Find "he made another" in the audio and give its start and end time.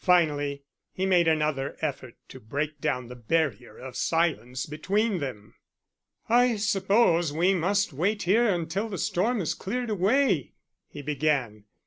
0.91-1.77